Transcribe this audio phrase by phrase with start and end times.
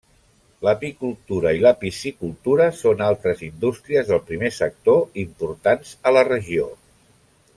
[0.67, 6.67] L'apicultura i la piscicultura són altres indústries del primer sector importants a la regió.